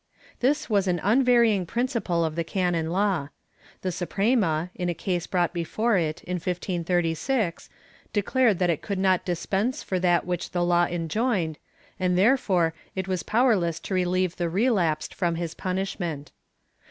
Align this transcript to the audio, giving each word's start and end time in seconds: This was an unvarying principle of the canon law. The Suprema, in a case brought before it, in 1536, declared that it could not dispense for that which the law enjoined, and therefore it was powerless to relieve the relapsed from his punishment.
This 0.39 0.67
was 0.67 0.87
an 0.87 0.99
unvarying 1.03 1.67
principle 1.67 2.25
of 2.25 2.35
the 2.35 2.43
canon 2.43 2.89
law. 2.89 3.29
The 3.83 3.91
Suprema, 3.91 4.71
in 4.73 4.89
a 4.89 4.95
case 4.95 5.27
brought 5.27 5.53
before 5.53 5.95
it, 5.95 6.23
in 6.23 6.37
1536, 6.37 7.69
declared 8.11 8.57
that 8.57 8.71
it 8.71 8.81
could 8.81 8.97
not 8.97 9.23
dispense 9.25 9.83
for 9.83 9.99
that 9.99 10.25
which 10.25 10.49
the 10.53 10.65
law 10.65 10.85
enjoined, 10.87 11.59
and 11.99 12.17
therefore 12.17 12.73
it 12.95 13.07
was 13.07 13.21
powerless 13.21 13.79
to 13.81 13.93
relieve 13.93 14.37
the 14.37 14.49
relapsed 14.49 15.13
from 15.13 15.35
his 15.35 15.53
punishment. 15.53 16.31